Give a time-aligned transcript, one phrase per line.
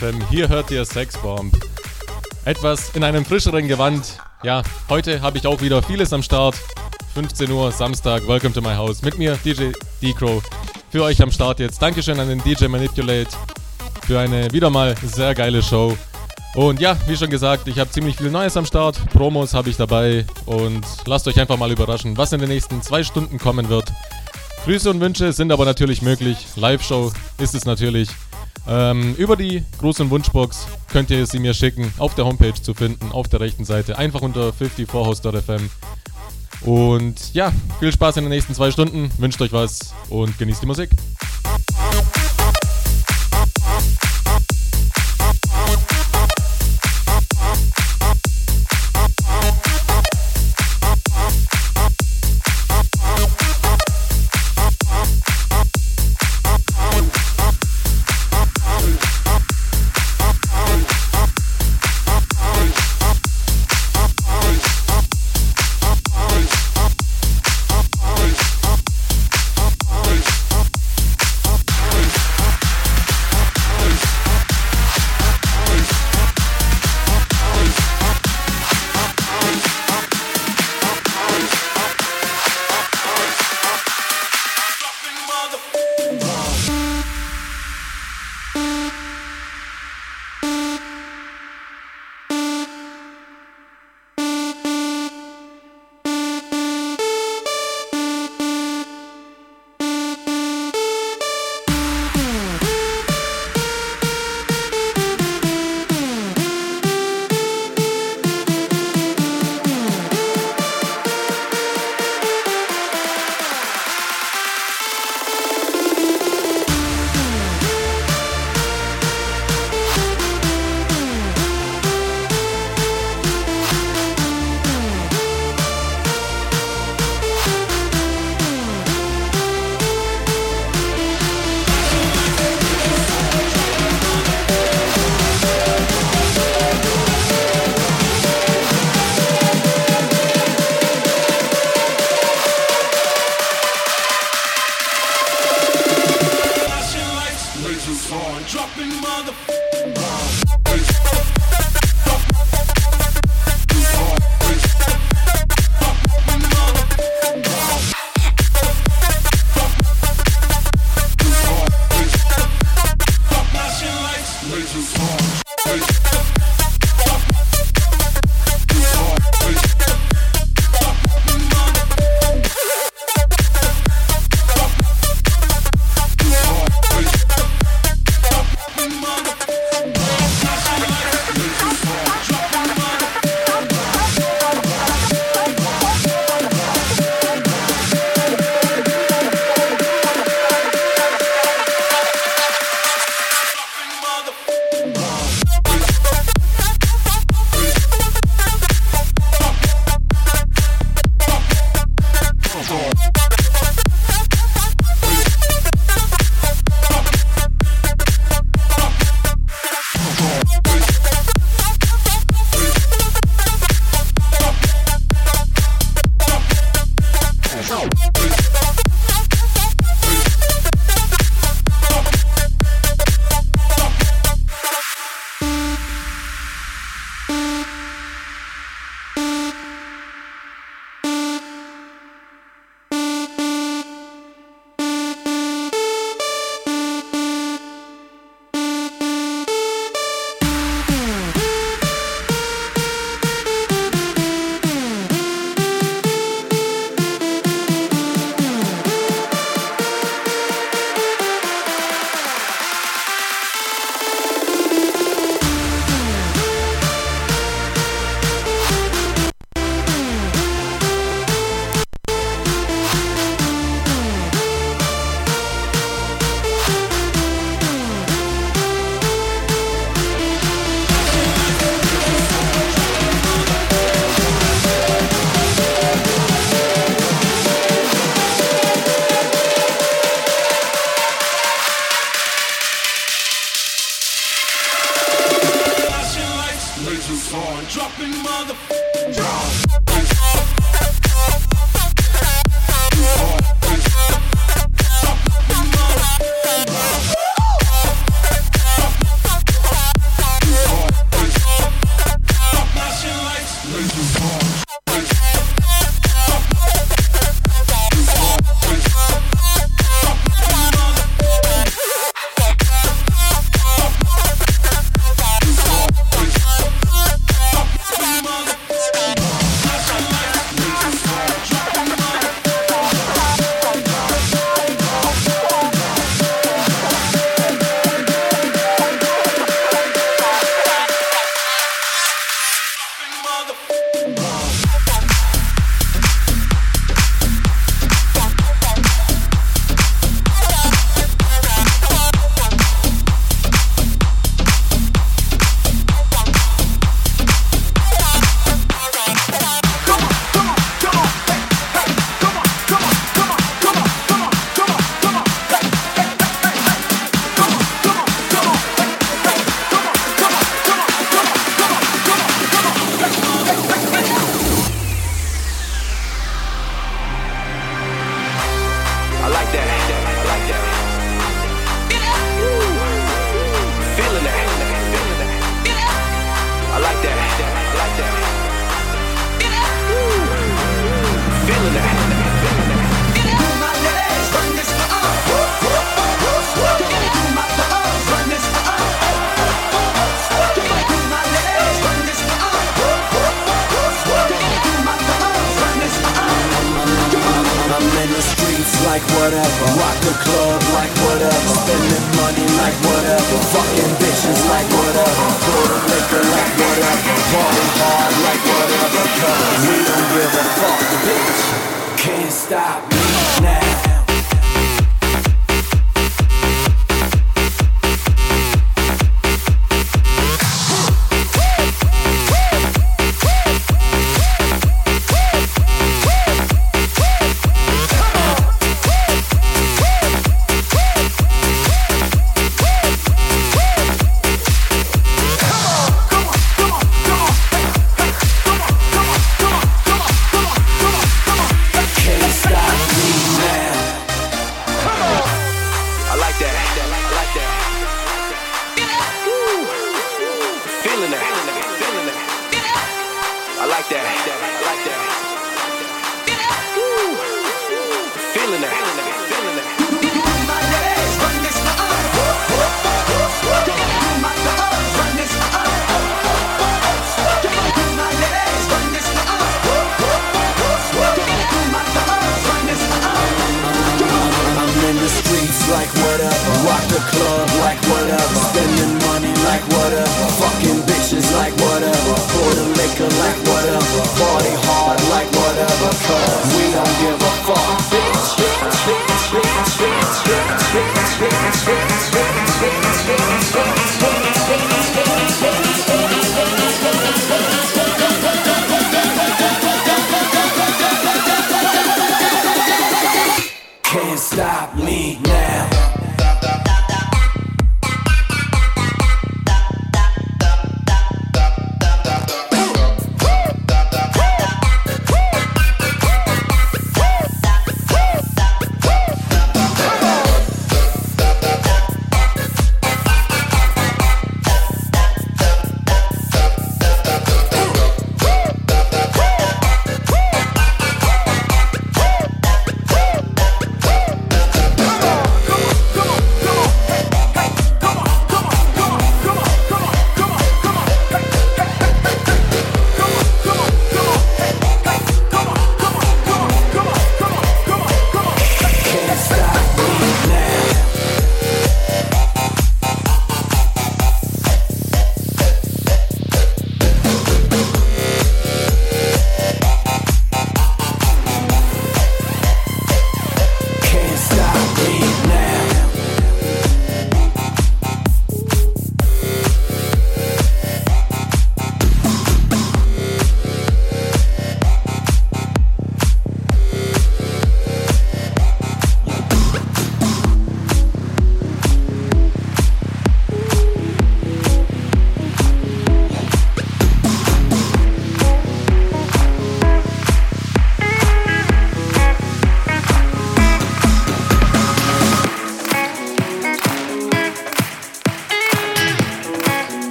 [0.00, 0.28] Ja, 54 Host.fm.
[0.30, 1.54] Hier hört ihr Sexbomb.
[2.44, 4.18] Etwas in einem frischeren Gewand.
[4.42, 6.56] Ja, heute habe ich auch wieder vieles am Start.
[7.14, 9.02] 15 Uhr, Samstag, welcome to my house.
[9.02, 9.72] Mit mir, DJ
[10.02, 10.42] D-Crow.
[10.90, 11.82] Für euch am Start jetzt.
[11.82, 13.30] Dankeschön an den DJ Manipulate
[14.06, 15.96] für eine wieder mal sehr geile Show.
[16.54, 18.98] Und ja, wie schon gesagt, ich habe ziemlich viel Neues am Start.
[19.12, 20.24] Promos habe ich dabei.
[20.46, 23.92] Und lasst euch einfach mal überraschen, was in den nächsten zwei Stunden kommen wird.
[24.64, 26.38] Grüße und Wünsche sind aber natürlich möglich.
[26.56, 28.08] Live-Show ist es natürlich.
[28.68, 33.10] Ähm, über die und Wunschbox könnt ihr sie mir schicken, auf der Homepage zu finden,
[33.12, 35.70] auf der rechten Seite, einfach unter 54host.fm.
[36.62, 40.66] Und ja, viel Spaß in den nächsten zwei Stunden, wünscht euch was und genießt die
[40.66, 40.90] Musik.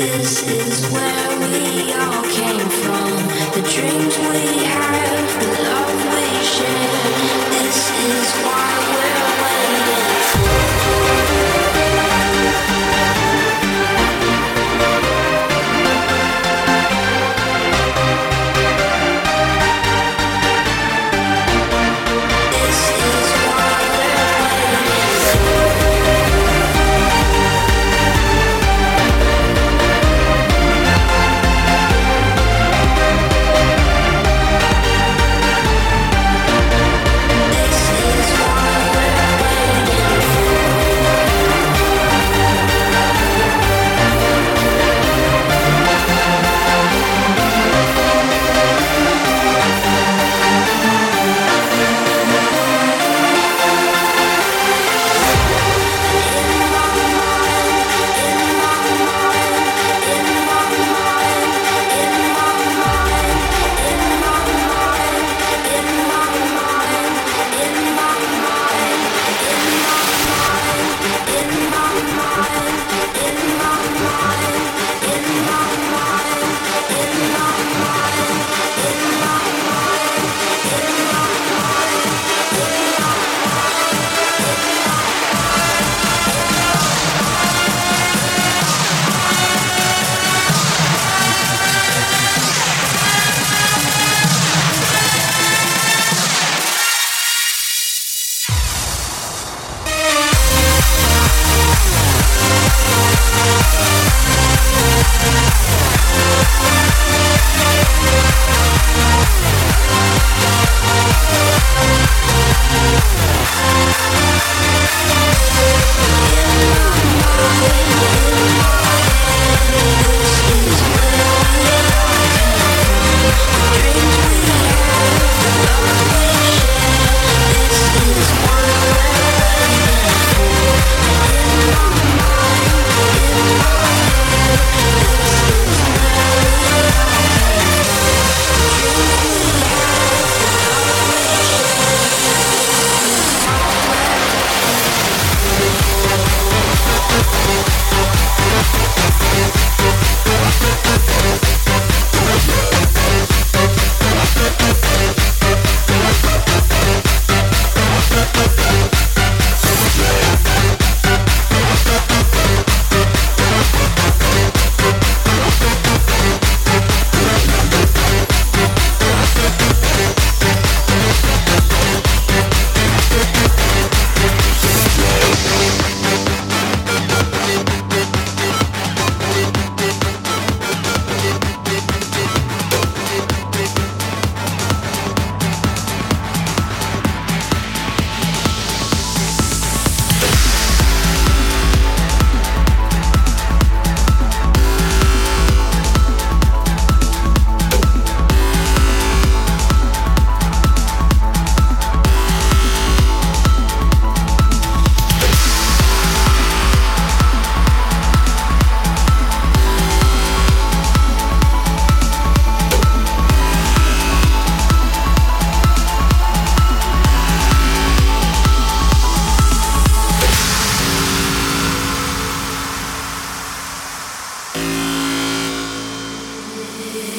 [0.00, 2.19] This is where we are.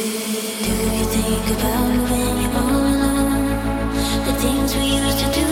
[0.02, 3.45] Do you think about when you're all alone?
[4.26, 5.51] The things we used to do.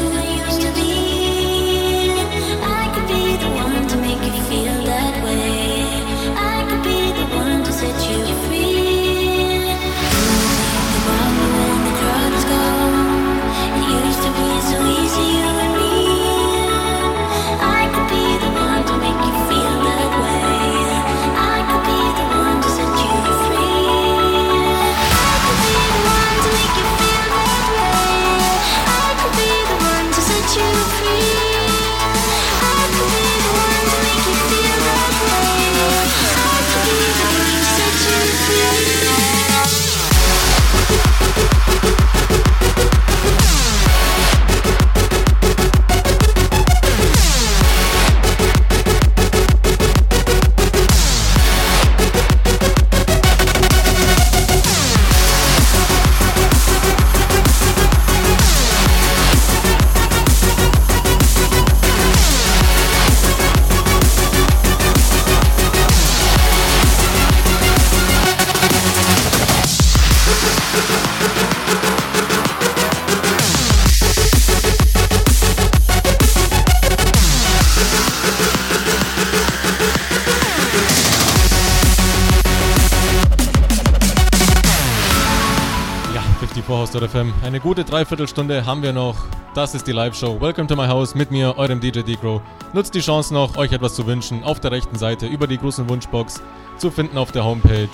[87.49, 89.15] Eine gute Dreiviertelstunde haben wir noch.
[89.55, 90.39] Das ist die Live-Show.
[90.39, 92.43] Welcome to my house mit mir, eurem DJ Degro.
[92.73, 94.43] Nutzt die Chance noch, euch etwas zu wünschen.
[94.43, 96.43] Auf der rechten Seite über die großen Wunschbox
[96.77, 97.89] zu finden auf der Homepage.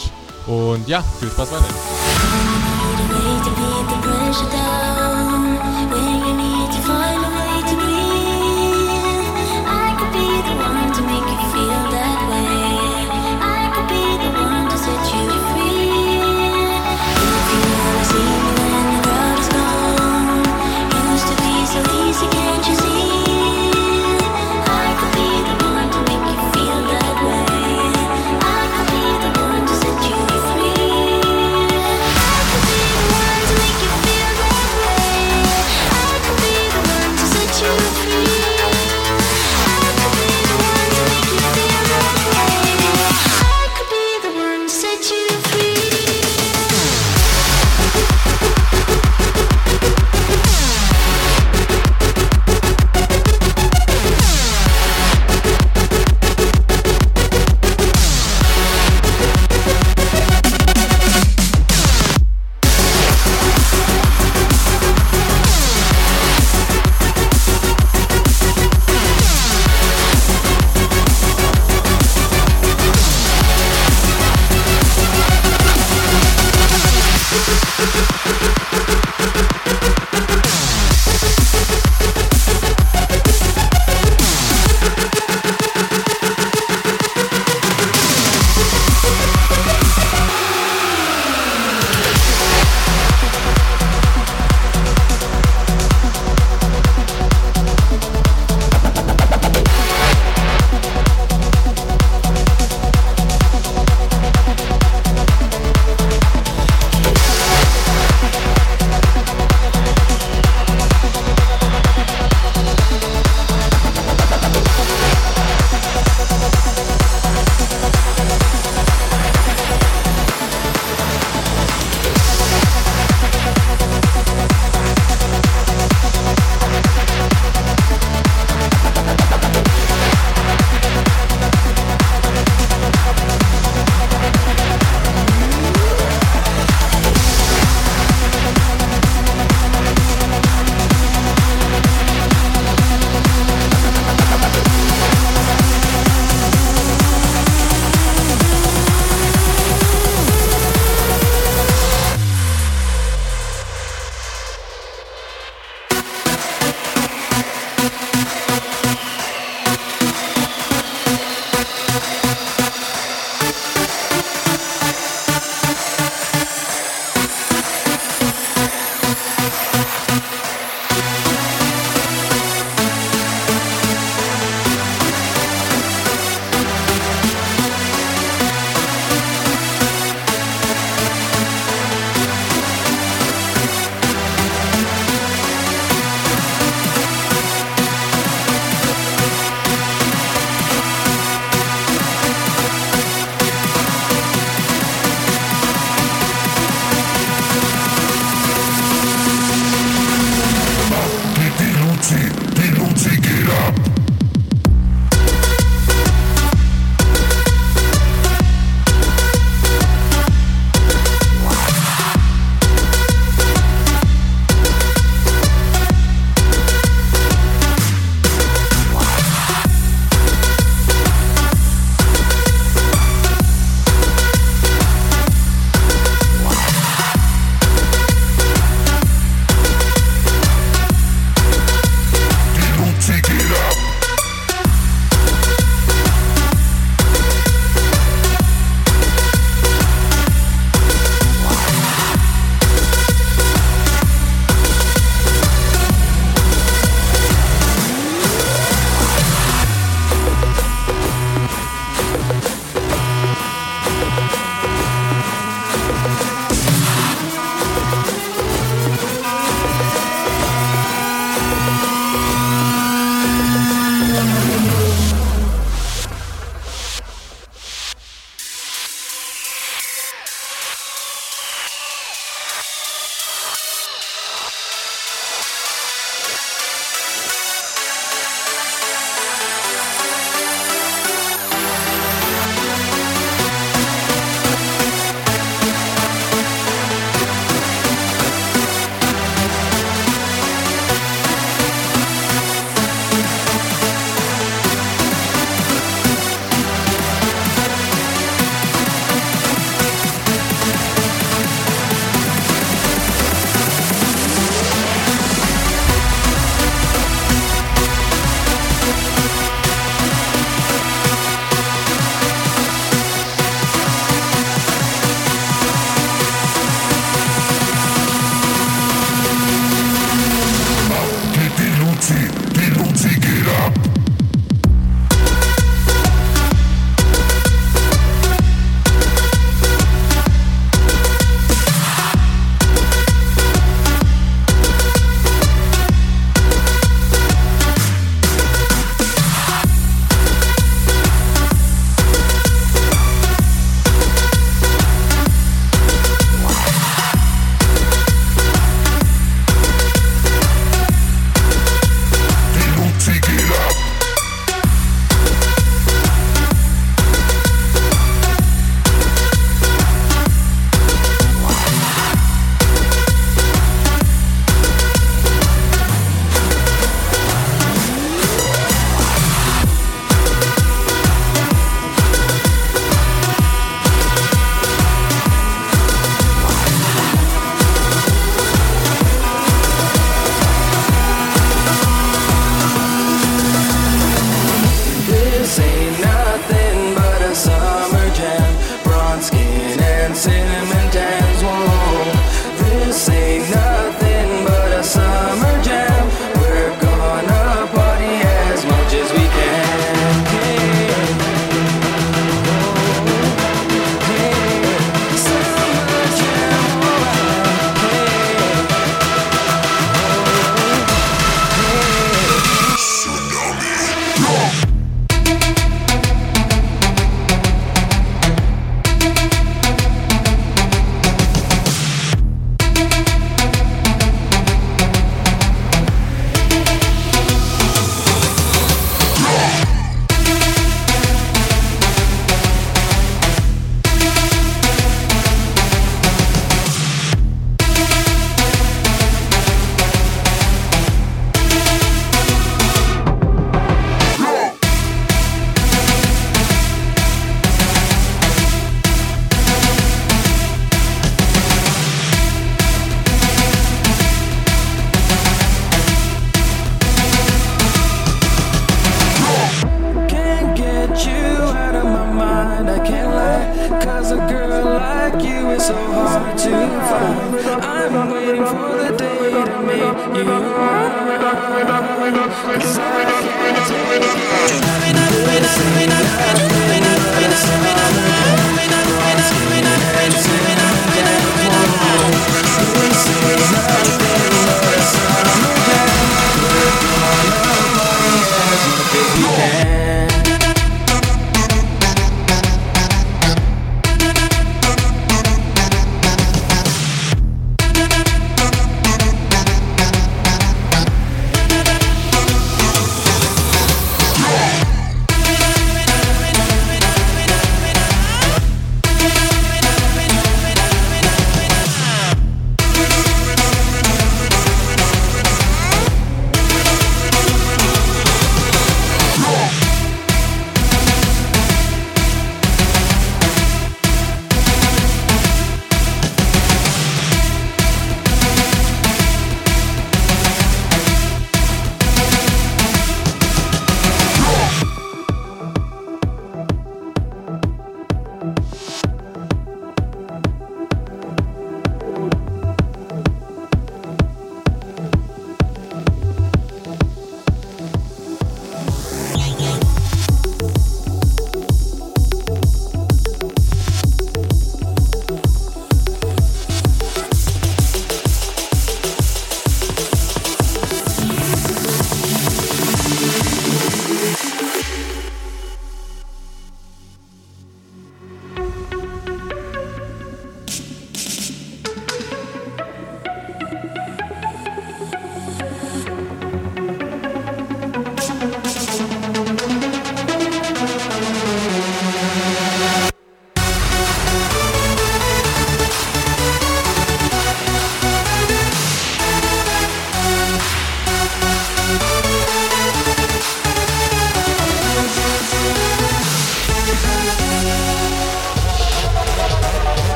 [0.46, 2.15] Und ja, viel Spaß weiterhin.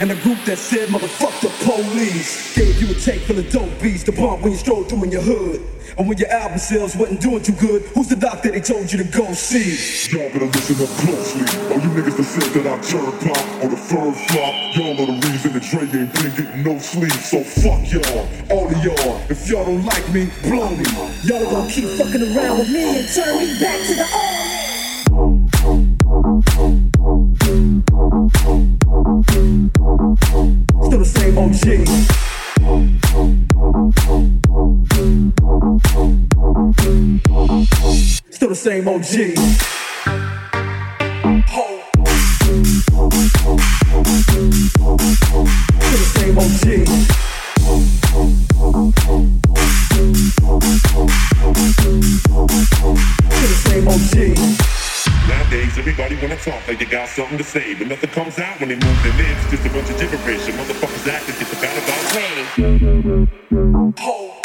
[0.00, 2.54] And the group that said motherfuck the police.
[2.54, 5.12] Gave you a tape full of dope beats to bump when you stroll through in
[5.12, 5.60] your hood.
[5.96, 9.02] And when your album sales wasn't doing too good, who's the doctor they told you
[9.02, 9.74] to go see?
[10.14, 11.42] Y'all better listen up closely.
[11.72, 15.06] All you niggas that said that I turn pop on the first flop, y'all know
[15.06, 17.12] the reason that Dre ain't been getting no sleep.
[17.12, 19.20] So fuck y'all, all of y'all.
[19.28, 20.84] If y'all don't like me, blow me.
[21.24, 24.27] Y'all gonna keep fucking around with me and turn me back to the old.
[56.50, 59.12] Talk like they got something to say, but nothing comes out when they move their
[59.14, 59.50] lips.
[59.50, 63.26] Just a bunch of gibberish, and motherfuckers act as if they forgot about Dre.
[63.48, 64.37] Forgot about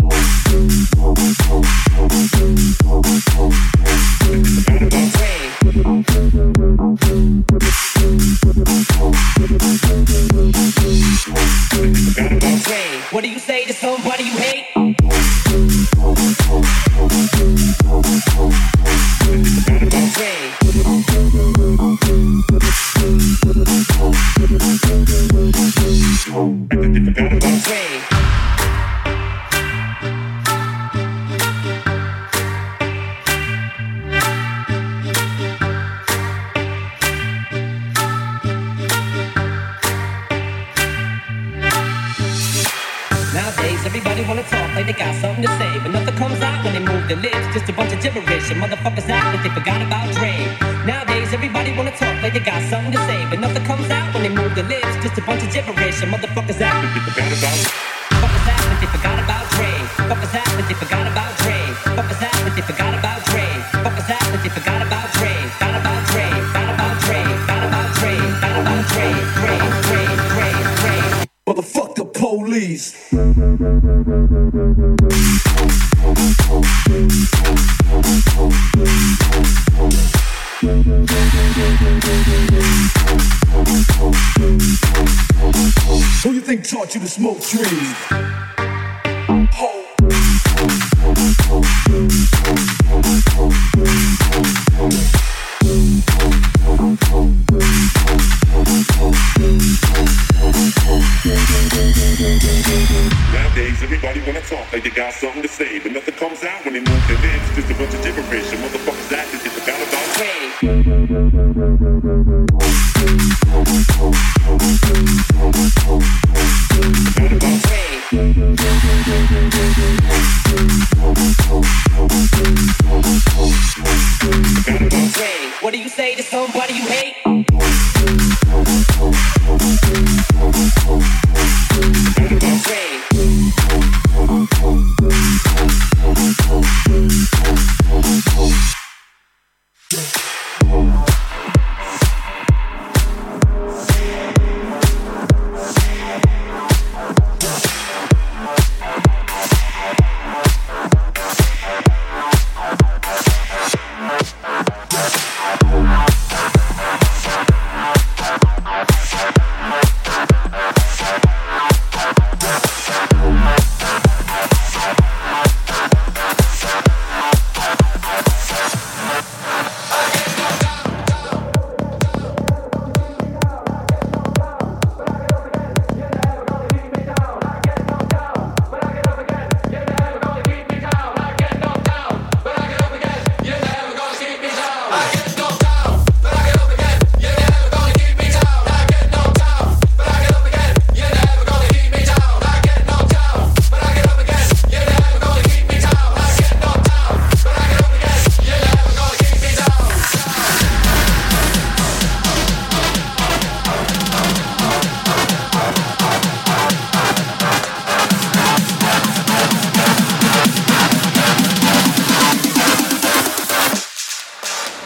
[5.75, 6.12] Way.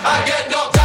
[0.09, 0.76] I get no.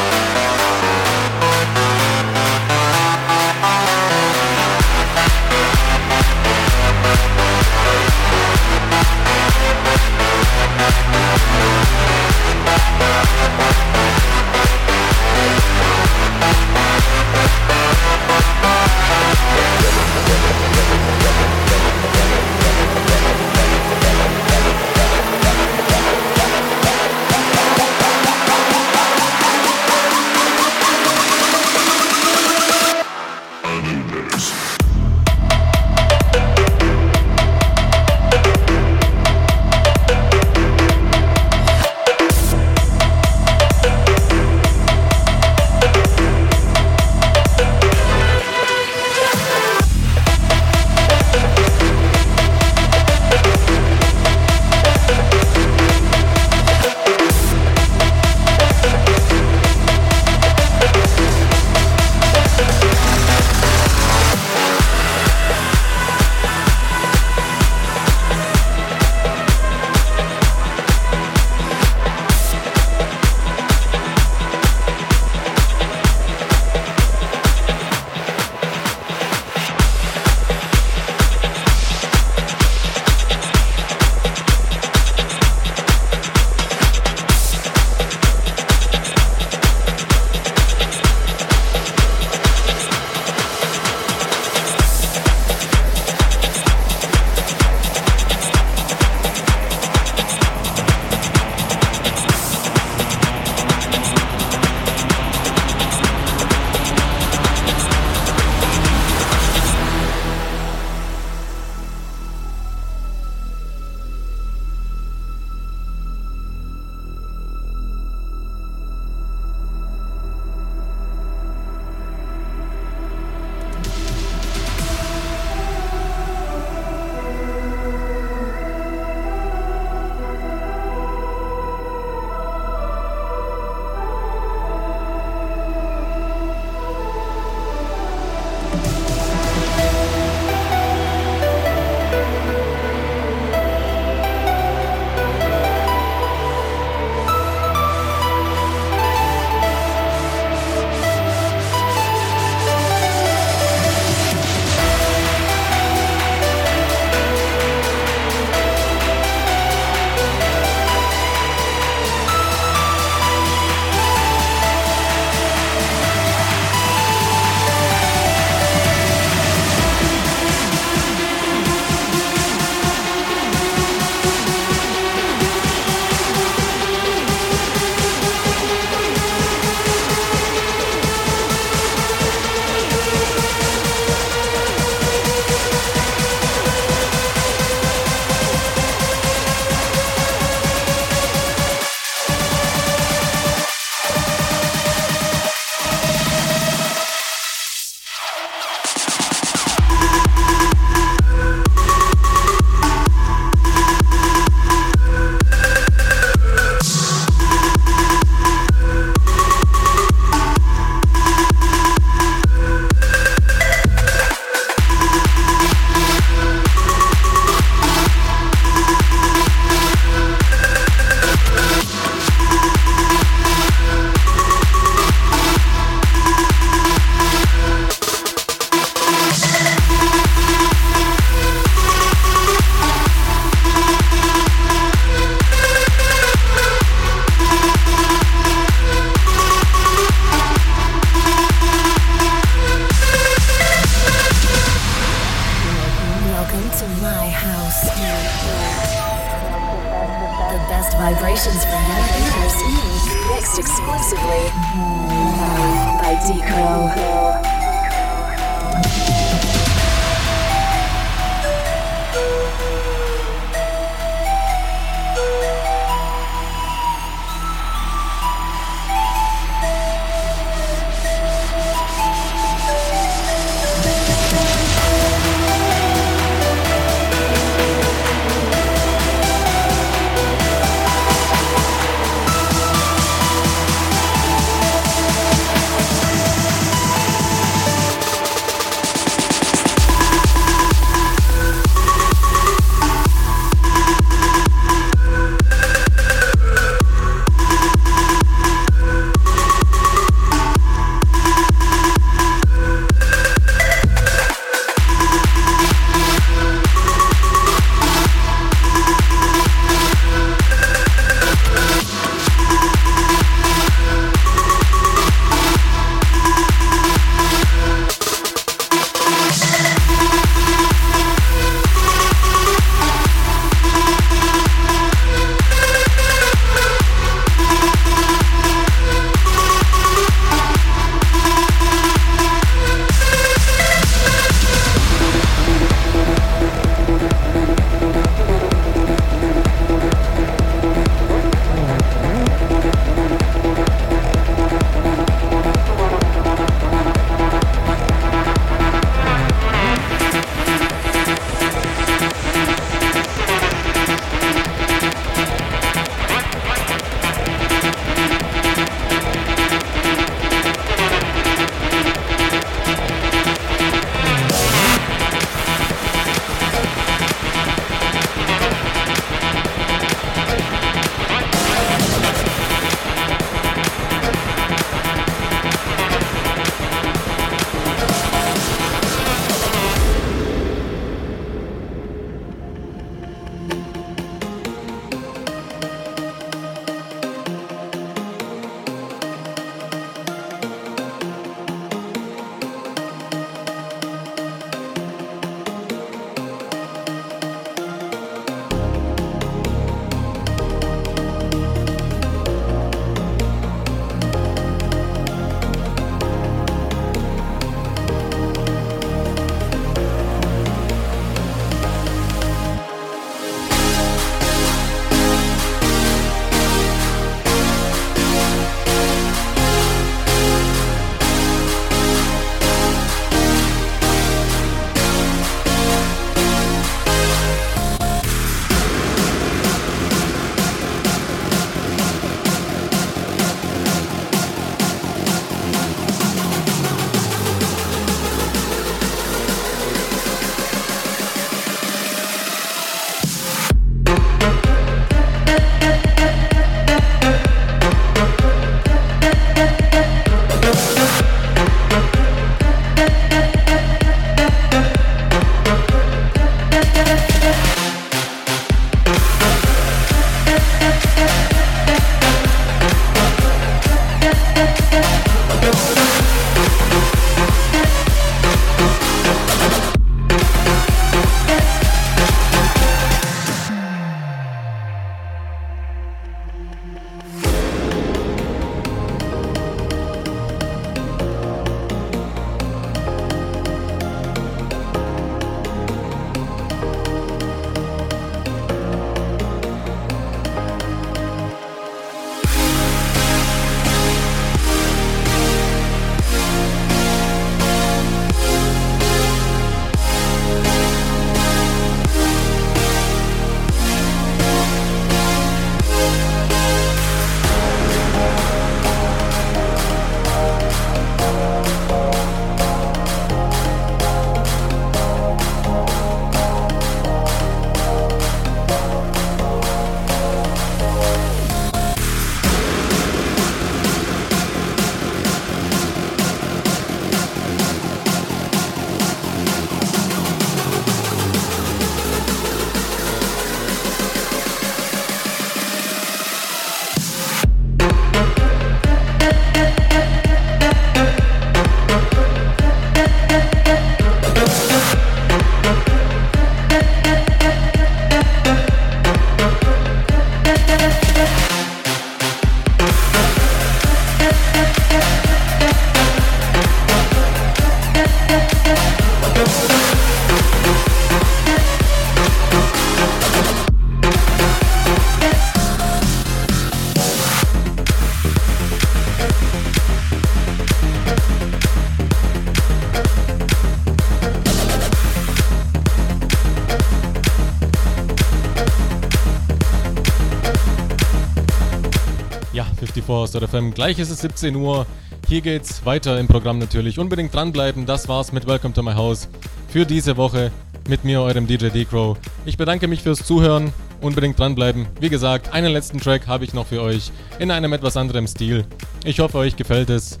[583.14, 583.54] Star FM.
[583.54, 584.66] Gleich ist es 17 Uhr.
[585.06, 586.80] Hier geht's weiter im Programm natürlich.
[586.80, 587.64] Unbedingt dranbleiben.
[587.64, 589.08] Das war's mit Welcome to my house
[589.46, 590.32] für diese Woche
[590.68, 591.96] mit mir, eurem DJ D-Crow.
[592.24, 593.52] Ich bedanke mich fürs Zuhören.
[593.80, 594.66] Unbedingt dranbleiben.
[594.80, 598.46] Wie gesagt, einen letzten Track habe ich noch für euch in einem etwas anderen Stil.
[598.84, 600.00] Ich hoffe, euch gefällt es.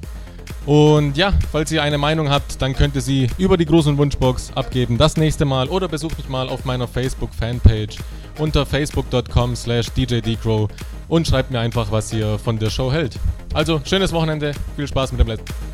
[0.66, 4.50] Und ja, falls ihr eine Meinung habt, dann könnt ihr sie über die großen Wunschbox
[4.56, 7.98] abgeben das nächste Mal oder besucht mich mal auf meiner Facebook-Fanpage
[8.38, 10.68] unter facebook.com slash djdcrow
[11.08, 13.18] und schreibt mir einfach, was ihr von der Show hält.
[13.52, 15.73] Also, schönes Wochenende, viel Spaß mit dem letzten.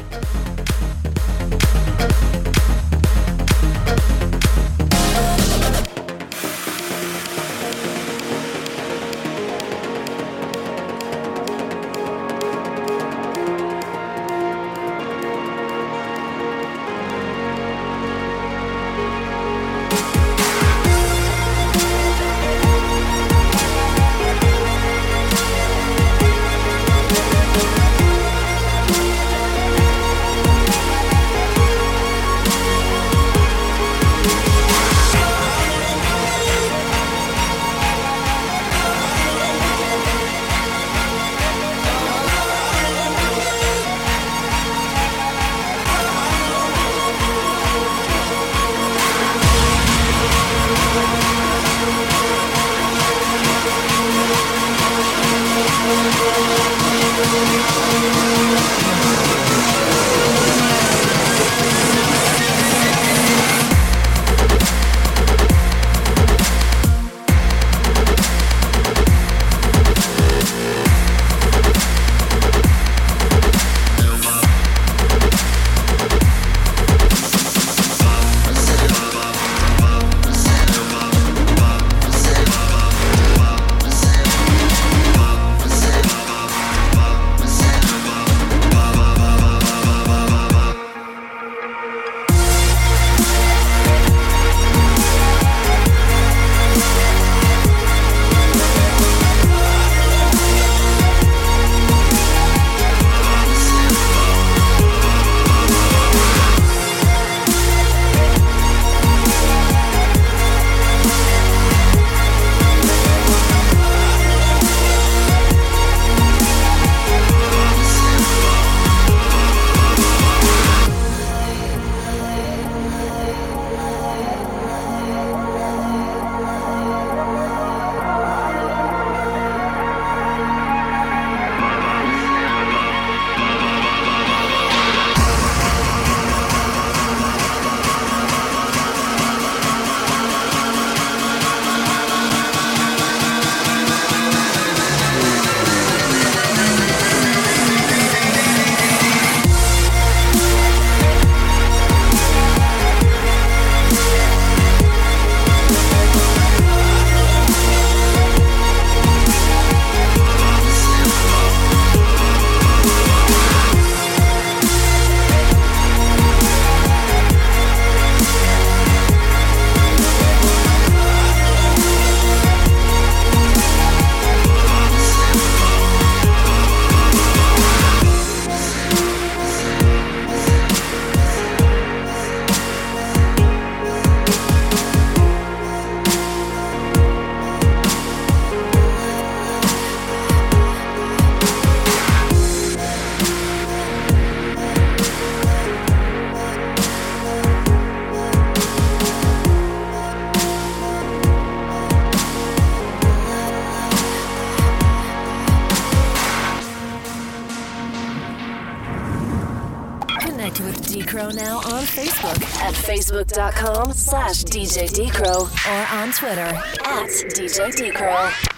[214.33, 216.41] Slash DJ Decro or on Twitter
[216.85, 218.50] at DJ Decro.